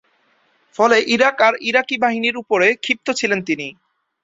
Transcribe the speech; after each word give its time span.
ফলে 0.75 0.97
ইরাক 1.13 1.37
আর 1.41 1.53
ইরাকী 1.69 1.95
বাহিনীর 1.97 2.35
উপরে 2.43 2.67
ক্ষিপ্ত 2.83 3.07
ছিলেন 3.19 3.39
তিনি। 3.47 3.67